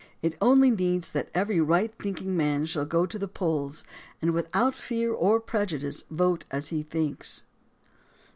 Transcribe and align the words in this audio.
It 0.23 0.35
only 0.41 0.71
needs 0.71 1.11
that 1.11 1.29
every 1.35 1.59
right 1.61 1.93
thinking 1.93 2.35
man 2.35 2.65
shall 2.65 2.85
go 2.85 3.05
to 3.05 3.19
the 3.19 3.27
polls, 3.27 3.85
and 4.19 4.31
without 4.31 4.73
fear 4.73 5.13
or 5.13 5.39
prejudice 5.39 6.05
vote 6.09 6.43
as 6.49 6.69
he 6.69 6.81
thinks. 6.81 7.43